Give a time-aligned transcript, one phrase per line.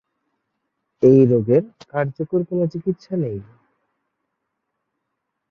[1.03, 1.63] এই রোগের
[1.91, 3.39] কার্যকর কোনও চিকিৎসা নেই।